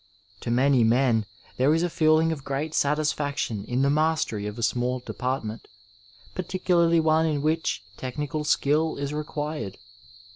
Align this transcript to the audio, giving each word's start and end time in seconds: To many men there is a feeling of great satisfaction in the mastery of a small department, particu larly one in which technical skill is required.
To 0.39 0.49
many 0.49 0.83
men 0.83 1.27
there 1.57 1.75
is 1.75 1.83
a 1.83 1.87
feeling 1.87 2.31
of 2.31 2.43
great 2.43 2.73
satisfaction 2.73 3.63
in 3.65 3.83
the 3.83 3.89
mastery 3.91 4.47
of 4.47 4.57
a 4.57 4.63
small 4.63 4.97
department, 4.99 5.67
particu 6.35 6.73
larly 6.73 6.99
one 6.99 7.27
in 7.27 7.43
which 7.43 7.83
technical 7.97 8.43
skill 8.43 8.95
is 8.95 9.13
required. 9.13 9.77